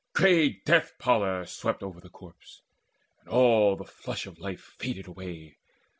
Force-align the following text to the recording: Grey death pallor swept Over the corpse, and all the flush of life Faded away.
Grey 0.15 0.49
death 0.65 0.93
pallor 0.97 1.45
swept 1.45 1.83
Over 1.83 2.01
the 2.01 2.09
corpse, 2.09 2.63
and 3.19 3.29
all 3.29 3.75
the 3.75 3.85
flush 3.85 4.25
of 4.25 4.39
life 4.39 4.73
Faded 4.79 5.05
away. 5.05 5.57